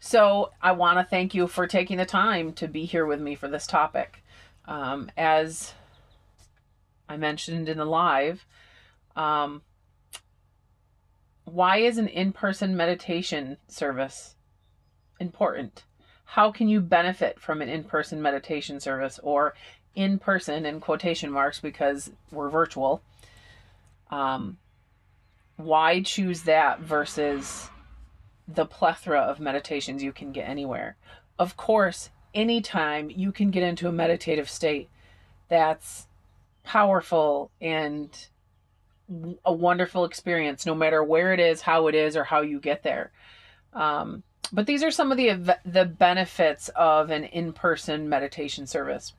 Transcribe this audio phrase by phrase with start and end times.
[0.00, 3.34] So I want to thank you for taking the time to be here with me
[3.34, 4.22] for this topic.
[4.66, 5.72] Um, as
[7.08, 8.46] I mentioned in the live,
[9.16, 9.62] um,
[11.44, 14.34] why is an in person meditation service
[15.18, 15.84] important?
[16.24, 19.54] How can you benefit from an in person meditation service or
[19.94, 23.02] in person in quotation marks because we're virtual?
[24.10, 24.58] Um,
[25.56, 27.68] why choose that versus
[28.52, 30.96] the plethora of meditations you can get anywhere?
[31.38, 34.88] Of course, anytime you can get into a meditative state
[35.48, 36.06] that's
[36.64, 38.10] powerful and
[39.44, 42.82] a wonderful experience, no matter where it is, how it is, or how you get
[42.82, 43.10] there.
[43.72, 49.14] Um, but these are some of the the benefits of an in-person meditation service.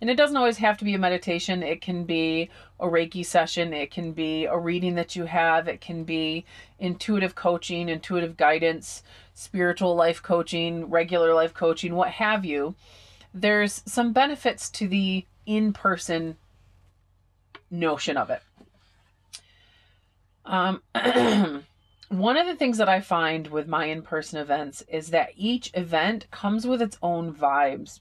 [0.00, 1.62] And it doesn't always have to be a meditation.
[1.62, 3.74] It can be a Reiki session.
[3.74, 5.68] It can be a reading that you have.
[5.68, 6.46] It can be
[6.78, 9.02] intuitive coaching, intuitive guidance,
[9.34, 12.74] spiritual life coaching, regular life coaching, what have you.
[13.34, 16.36] There's some benefits to the in person
[17.70, 18.42] notion of it.
[20.44, 20.82] Um,
[22.08, 25.70] one of the things that I find with my in person events is that each
[25.74, 28.00] event comes with its own vibes.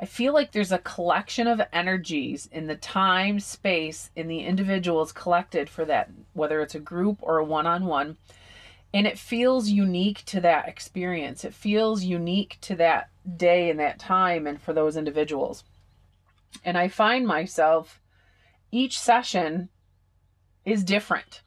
[0.00, 5.12] I feel like there's a collection of energies in the time, space, in the individuals
[5.12, 8.16] collected for that, whether it's a group or a one on one.
[8.92, 11.44] And it feels unique to that experience.
[11.44, 15.64] It feels unique to that day and that time and for those individuals.
[16.64, 18.00] And I find myself
[18.70, 19.68] each session
[20.64, 21.42] is different.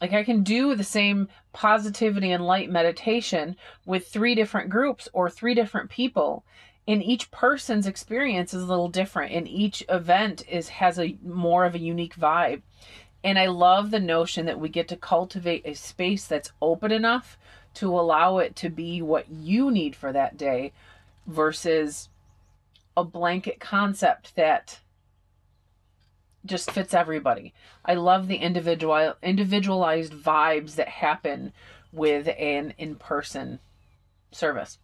[0.00, 5.30] Like I can do the same positivity and light meditation with three different groups or
[5.30, 6.44] three different people.
[6.86, 11.64] And each person's experience is a little different and each event is has a more
[11.64, 12.62] of a unique vibe.
[13.24, 17.38] And I love the notion that we get to cultivate a space that's open enough
[17.74, 20.72] to allow it to be what you need for that day
[21.26, 22.08] versus
[22.96, 24.80] a blanket concept that
[26.44, 27.54] just fits everybody.
[27.84, 31.52] I love the individual individualized vibes that happen
[31.92, 33.60] with an in-person
[34.32, 34.78] service.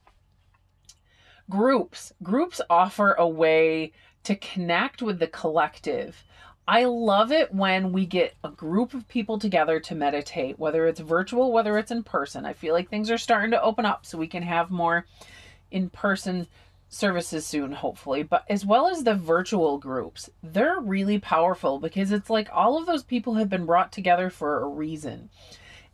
[1.50, 2.12] Groups.
[2.22, 3.92] Groups offer a way
[4.24, 6.24] to connect with the collective.
[6.66, 11.00] I love it when we get a group of people together to meditate, whether it's
[11.00, 12.44] virtual, whether it's in person.
[12.44, 15.06] I feel like things are starting to open up so we can have more
[15.70, 16.46] in person
[16.90, 22.30] services soon, hopefully, but as well as the virtual groups, they're really powerful because it's
[22.30, 25.30] like all of those people have been brought together for a reason.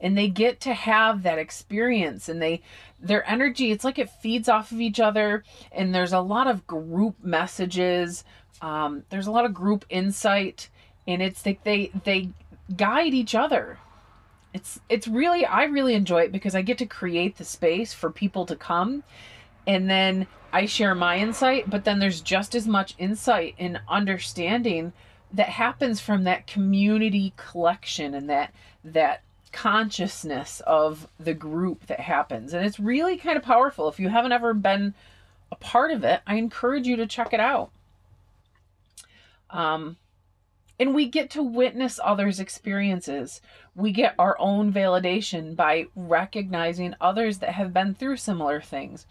[0.00, 2.62] And they get to have that experience and they
[3.00, 5.44] their energy, it's like it feeds off of each other.
[5.72, 8.24] And there's a lot of group messages.
[8.62, 10.68] Um, there's a lot of group insight.
[11.06, 12.30] And it's like they they
[12.76, 13.78] guide each other.
[14.52, 18.10] It's it's really I really enjoy it because I get to create the space for
[18.10, 19.04] people to come
[19.66, 24.92] and then I share my insight, but then there's just as much insight and understanding
[25.32, 28.52] that happens from that community collection and that
[28.84, 29.22] that
[29.54, 32.52] consciousness of the group that happens.
[32.52, 33.88] And it's really kind of powerful.
[33.88, 34.94] If you haven't ever been
[35.50, 37.70] a part of it, I encourage you to check it out.
[39.50, 39.96] Um,
[40.78, 43.40] and we get to witness others' experiences.
[43.76, 49.06] We get our own validation by recognizing others that have been through similar things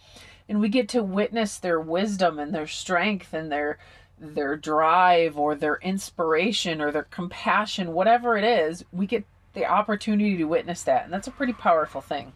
[0.48, 3.78] and we get to witness their wisdom and their strength and their
[4.20, 10.38] their drive or their inspiration or their compassion whatever it is we get the opportunity
[10.38, 12.34] to witness that and that's a pretty powerful thing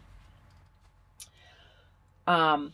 [2.26, 2.72] um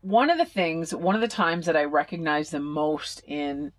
[0.00, 3.72] one of the things one of the times that i recognized the most in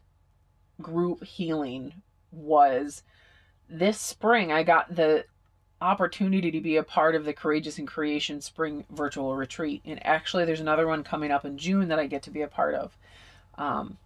[0.81, 1.93] group healing
[2.31, 3.03] was
[3.69, 5.25] this spring i got the
[5.81, 9.81] opportunity to be a part of the Courageous in Creation Spring Virtual Retreat.
[9.85, 12.47] And actually, there's another one coming up in June that I get to be a
[12.47, 12.97] part of.
[13.57, 13.97] Um,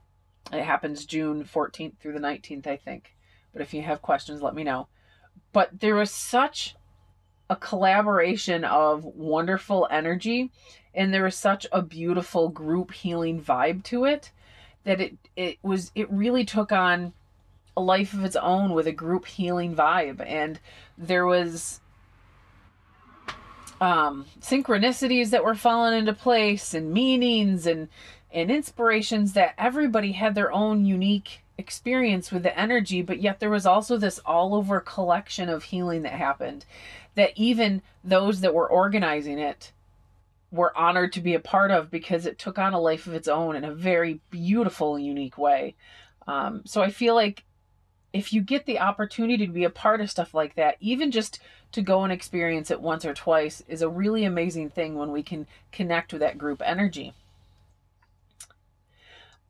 [0.51, 3.15] it happens June 14th through the 19th, I think.
[3.53, 4.87] But if you have questions, let me know.
[5.53, 6.75] But there was such
[7.49, 10.51] a collaboration of wonderful energy,
[10.93, 14.31] and there was such a beautiful group healing vibe to it
[14.83, 17.13] that it it was it really took on
[17.77, 20.59] a life of its own with a group healing vibe and
[20.97, 21.79] there was
[23.79, 27.87] um synchronicities that were falling into place and meanings and
[28.33, 33.49] and inspirations that everybody had their own unique experience with the energy but yet there
[33.49, 36.65] was also this all over collection of healing that happened
[37.15, 39.71] that even those that were organizing it
[40.51, 43.27] were honored to be a part of because it took on a life of its
[43.27, 45.75] own in a very beautiful unique way
[46.27, 47.45] um, so i feel like
[48.13, 51.39] if you get the opportunity to be a part of stuff like that, even just
[51.71, 55.23] to go and experience it once or twice is a really amazing thing when we
[55.23, 57.13] can connect with that group energy.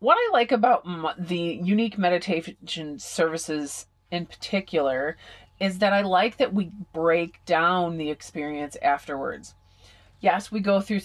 [0.01, 0.83] What I like about
[1.27, 5.15] the unique meditation services in particular
[5.59, 9.53] is that I like that we break down the experience afterwards.
[10.19, 11.01] Yes, we go through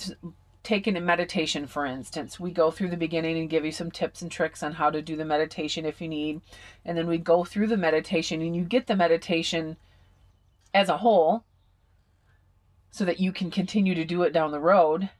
[0.63, 2.41] taking a meditation, for instance.
[2.41, 5.03] We go through the beginning and give you some tips and tricks on how to
[5.03, 6.41] do the meditation if you need.
[6.83, 9.77] And then we go through the meditation and you get the meditation
[10.73, 11.45] as a whole
[12.91, 15.11] so that you can continue to do it down the road.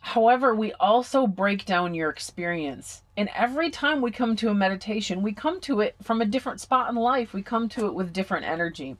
[0.00, 3.02] However, we also break down your experience.
[3.16, 6.60] And every time we come to a meditation, we come to it from a different
[6.60, 7.32] spot in life.
[7.32, 8.96] We come to it with different energy.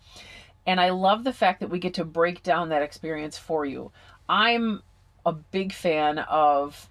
[0.67, 3.93] And I love the fact that we get to break down that experience for you.
[4.29, 4.83] I'm
[5.25, 6.89] a big fan of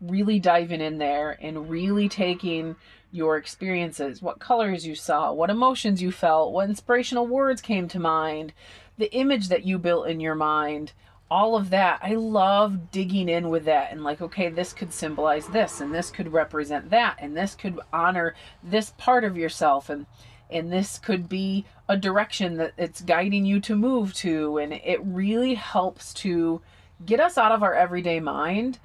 [0.00, 2.76] really diving in there and really taking
[3.10, 7.98] your experiences, what colors you saw, what emotions you felt, what inspirational words came to
[7.98, 8.52] mind,
[8.98, 10.92] the image that you built in your mind,
[11.30, 12.00] all of that.
[12.02, 16.10] I love digging in with that and like, okay, this could symbolize this and this
[16.10, 20.06] could represent that and this could honor this part of yourself and
[20.50, 24.98] and this could be a direction that it's guiding you to move to and it
[25.04, 26.62] really helps to
[27.04, 28.78] get us out of our everyday mind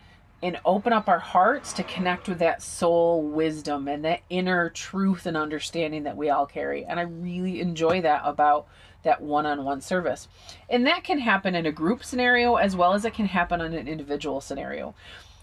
[0.44, 5.26] and open up our hearts to connect with that soul wisdom and that inner truth
[5.26, 6.84] and understanding that we all carry.
[6.84, 8.68] And I really enjoy that about
[9.04, 10.28] that one on one service.
[10.70, 13.74] And that can happen in a group scenario as well as it can happen on
[13.74, 14.96] an individual scenario.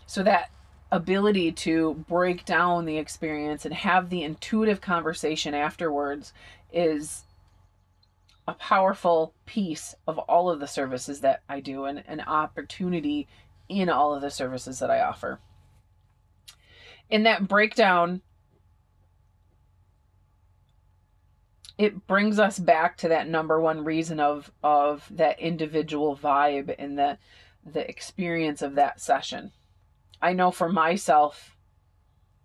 [0.06, 0.50] So that
[0.92, 6.32] ability to break down the experience and have the intuitive conversation afterwards
[6.72, 7.24] is
[8.48, 13.28] a powerful piece of all of the services that I do and an opportunity
[13.68, 15.38] in all of the services that I offer.
[17.08, 18.22] In that breakdown,
[21.80, 26.98] it brings us back to that number one reason of of that individual vibe and
[26.98, 27.16] the
[27.64, 29.50] the experience of that session.
[30.20, 31.56] I know for myself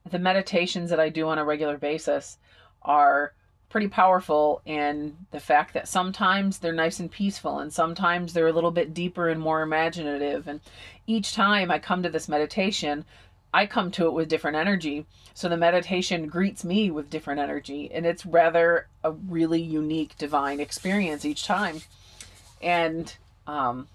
[0.09, 2.37] the meditations that I do on a regular basis
[2.81, 3.33] are
[3.67, 8.53] pretty powerful and the fact that sometimes they're nice and peaceful and sometimes they're a
[8.53, 10.61] little bit deeper and more imaginative and
[11.07, 13.03] each time I come to this meditation
[13.55, 17.89] I come to it with different energy so the meditation greets me with different energy
[17.91, 21.81] and it's rather a really unique divine experience each time
[22.61, 23.15] and
[23.47, 23.87] um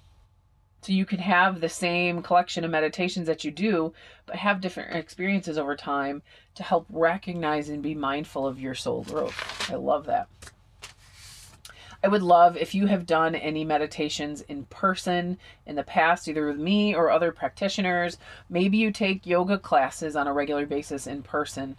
[0.83, 3.93] so you can have the same collection of meditations that you do,
[4.25, 6.23] but have different experiences over time
[6.55, 9.71] to help recognize and be mindful of your soul growth.
[9.71, 10.29] I love that.
[12.03, 16.47] I would love if you have done any meditations in person in the past, either
[16.47, 18.17] with me or other practitioners.
[18.49, 21.77] Maybe you take yoga classes on a regular basis in person.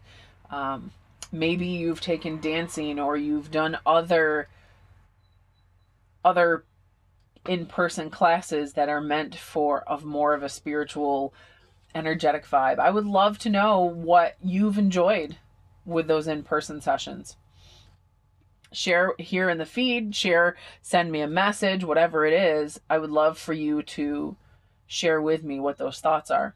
[0.52, 0.92] Um,
[1.32, 4.48] maybe you've taken dancing or you've done other
[6.24, 6.66] other
[7.48, 11.34] in-person classes that are meant for of more of a spiritual
[11.96, 12.78] energetic vibe.
[12.78, 15.38] I would love to know what you've enjoyed
[15.84, 17.38] with those in-person sessions.
[18.72, 22.80] Share here in the feed, share, send me a message, whatever it is.
[22.90, 24.38] I would love for you to
[24.88, 26.56] share with me what those thoughts are.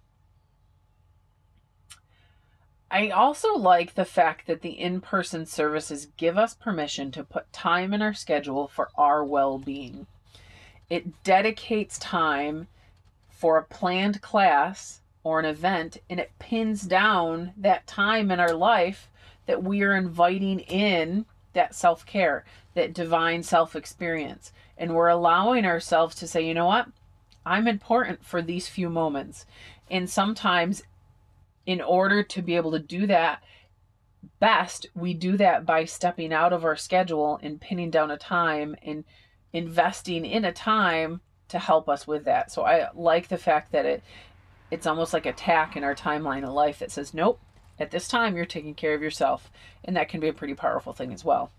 [2.90, 7.52] I also like the fact that the in person services give us permission to put
[7.52, 10.08] time in our schedule for our well being.
[10.90, 12.68] It dedicates time
[13.30, 18.54] for a planned class or an event and it pins down that time in our
[18.54, 19.10] life
[19.46, 22.46] that we are inviting in that self care,
[22.76, 24.52] that divine self experience.
[24.78, 26.88] And we're allowing ourselves to say, you know what?
[27.46, 29.46] I'm important for these few moments.
[29.90, 30.84] And sometimes,
[31.66, 33.44] in order to be able to do that
[34.40, 38.76] best, we do that by stepping out of our schedule and pinning down a time
[38.84, 39.04] and
[39.54, 42.52] investing in a time to help us with that.
[42.52, 44.04] So I like the fact that it
[44.72, 47.40] it's almost like a tack in our timeline of life that says, nope,
[47.80, 49.52] at this time you're taking care of yourself.
[49.84, 51.52] And that can be a pretty powerful thing as well.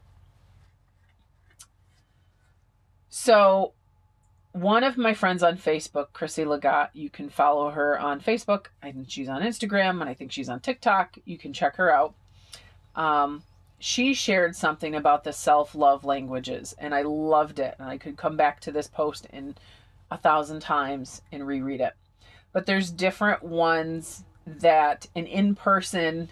[3.09, 3.73] So
[4.53, 8.67] one of my friends on Facebook, Chrissy Lagat, you can follow her on Facebook.
[8.83, 11.19] I think she's on Instagram and I think she's on TikTok.
[11.25, 12.15] You can check her out.
[12.95, 13.43] Um,
[13.79, 17.75] she shared something about the self love languages, and I loved it.
[17.79, 19.55] And I could come back to this post in
[20.11, 21.93] a thousand times and reread it.
[22.53, 26.31] But there's different ones that an in person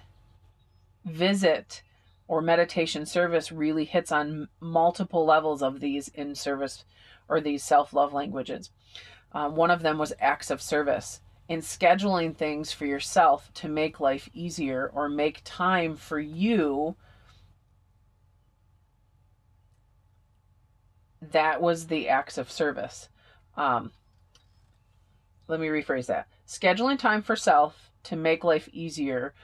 [1.04, 1.83] visit
[2.28, 6.85] or meditation service really hits on multiple levels of these in service
[7.28, 8.71] or these self love languages.
[9.33, 14.00] Uh, one of them was acts of service and scheduling things for yourself to make
[14.00, 16.97] life easier or make time for you.
[21.21, 23.09] That was the acts of service.
[23.56, 23.92] Um,
[25.49, 26.28] let me rephrase that.
[26.47, 29.35] Scheduling time for self to make life easier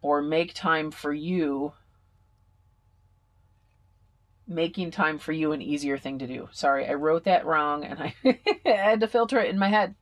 [0.00, 1.72] or make time for you
[4.46, 6.48] making time for you an easier thing to do.
[6.52, 9.94] Sorry, I wrote that wrong and I had to filter it in my head.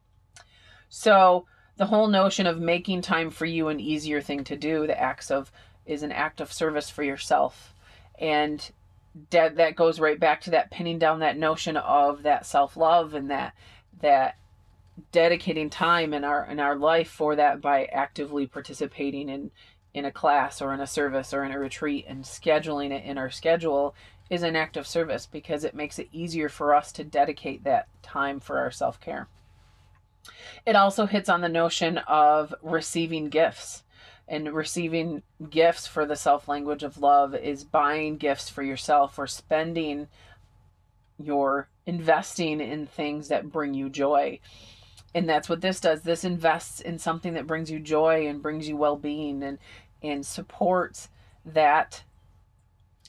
[0.89, 5.01] So, the whole notion of making time for you an easier thing to do, the
[5.01, 5.51] acts of
[5.87, 7.75] is an act of service for yourself.
[8.19, 8.71] And
[9.31, 13.31] that that goes right back to that pinning down that notion of that self-love and
[13.31, 13.55] that
[14.03, 14.37] that
[15.13, 19.51] dedicating time in our in our life for that by actively participating in
[19.93, 23.19] in a class or in a service or in a retreat and scheduling it in
[23.19, 23.95] our schedule
[24.29, 27.89] is an act of service because it makes it easier for us to dedicate that
[28.01, 29.27] time for our self-care.
[30.65, 33.83] It also hits on the notion of receiving gifts
[34.29, 39.27] and receiving gifts for the self language of love is buying gifts for yourself or
[39.27, 40.07] spending
[41.19, 44.39] your investing in things that bring you joy.
[45.15, 46.03] And that's what this does.
[46.03, 49.59] This invests in something that brings you joy and brings you well-being and
[50.03, 51.09] and supports
[51.45, 52.05] that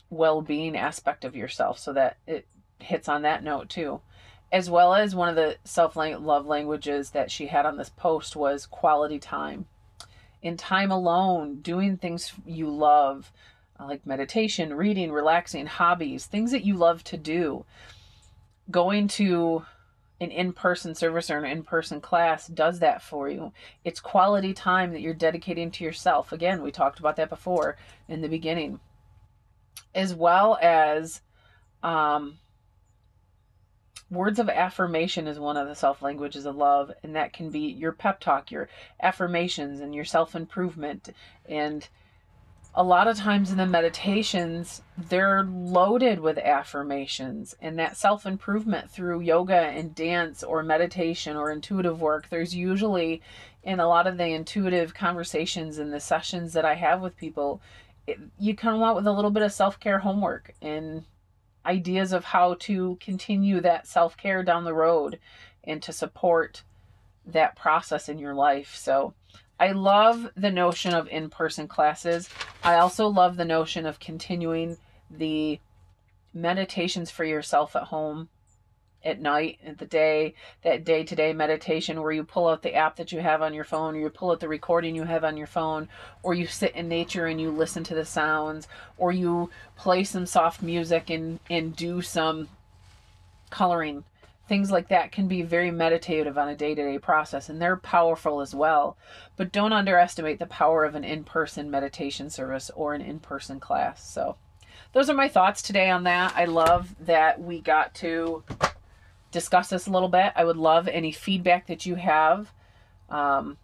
[0.09, 2.45] well-being aspect of yourself so that it
[2.79, 4.01] hits on that note too.
[4.51, 8.65] As well as one of the self-love languages that she had on this post was
[8.65, 9.67] quality time.
[10.41, 13.31] In time alone doing things you love
[13.79, 17.65] like meditation reading relaxing hobbies things that you love to do.
[18.69, 19.65] Going to
[20.21, 23.51] an in-person service or an in-person class does that for you.
[23.83, 26.31] It's quality time that you're dedicating to yourself.
[26.31, 27.75] Again we talked about that before
[28.07, 28.79] in the beginning.
[29.95, 31.21] As well as
[31.81, 32.37] um,
[34.11, 37.61] words of affirmation is one of the self languages of love and that can be
[37.61, 38.69] your pep talk your
[39.01, 41.09] affirmations and your self improvement
[41.47, 41.89] and
[42.73, 48.89] a lot of times in the meditations they're loaded with affirmations and that self improvement
[48.89, 53.21] through yoga and dance or meditation or intuitive work there's usually
[53.63, 57.61] in a lot of the intuitive conversations and the sessions that I have with people
[58.07, 61.03] it, you come out with a little bit of self-care homework and
[61.65, 65.19] ideas of how to continue that self care down the road
[65.63, 66.63] and to support
[67.25, 68.75] that process in your life.
[68.75, 69.13] So
[69.59, 72.29] I love the notion of in person classes.
[72.63, 74.77] I also love the notion of continuing
[75.09, 75.59] the
[76.33, 78.29] meditations for yourself at home
[79.03, 82.75] at night, at the day, that day to day meditation where you pull out the
[82.75, 85.23] app that you have on your phone, or you pull out the recording you have
[85.23, 85.89] on your phone,
[86.21, 90.27] or you sit in nature and you listen to the sounds, or you play some
[90.27, 92.47] soft music and, and do some
[93.49, 94.03] coloring.
[94.51, 97.77] Things like that can be very meditative on a day to day process, and they're
[97.77, 98.97] powerful as well.
[99.37, 103.61] But don't underestimate the power of an in person meditation service or an in person
[103.61, 104.05] class.
[104.13, 104.35] So,
[104.91, 106.33] those are my thoughts today on that.
[106.35, 108.43] I love that we got to
[109.31, 110.33] discuss this a little bit.
[110.35, 112.51] I would love any feedback that you have.
[113.09, 113.57] Um,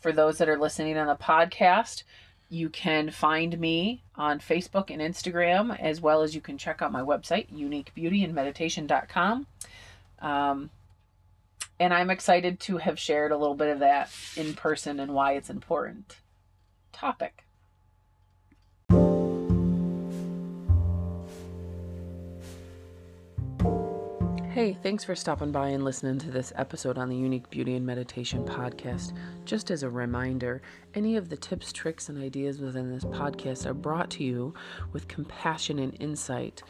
[0.00, 2.02] for those that are listening on the podcast,
[2.50, 6.90] you can find me on Facebook and Instagram, as well as you can check out
[6.90, 9.46] my website, uniquebeautyandmeditation.com.
[10.24, 10.70] Um,
[11.78, 15.32] and I'm excited to have shared a little bit of that in person and why
[15.32, 16.16] it's important
[16.92, 17.44] topic.
[24.50, 27.84] Hey, thanks for stopping by and listening to this episode on the Unique Beauty and
[27.84, 29.12] Meditation podcast.
[29.44, 30.62] Just as a reminder,
[30.94, 34.54] any of the tips, tricks, and ideas within this podcast are brought to you
[34.92, 36.62] with compassion and insight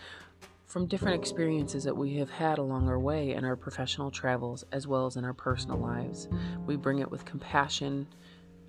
[0.75, 4.89] from different experiences that we have had along our way in our professional travels as
[4.89, 6.29] well as in our personal lives.
[6.67, 8.09] We bring it with compassion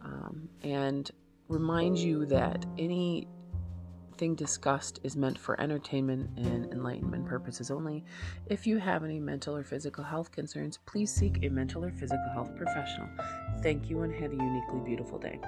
[0.03, 1.09] um, and
[1.47, 3.27] remind you that any
[4.17, 8.05] thing discussed is meant for entertainment and enlightenment purposes only.
[8.45, 12.29] If you have any mental or physical health concerns, please seek a mental or physical
[12.33, 13.09] health professional.
[13.63, 15.39] Thank you and have a uniquely beautiful day.